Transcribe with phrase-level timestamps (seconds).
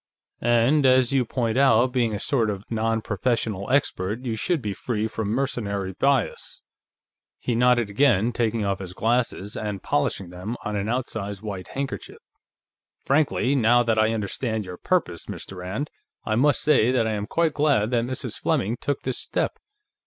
[0.41, 4.73] "And as you point out, being a sort of non professional expert, you should be
[4.73, 6.63] free from mercenary bias."
[7.37, 12.17] He nodded again, taking off his glasses and polishing them on an outsize white handkerchief.
[13.05, 15.57] "Frankly, now that I understand your purpose, Mr.
[15.57, 15.91] Rand,
[16.25, 18.39] I must say that I am quite glad that Mrs.
[18.39, 19.59] Fleming took this step.